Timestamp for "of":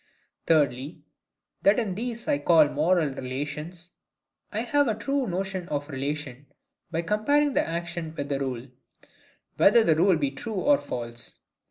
5.69-5.89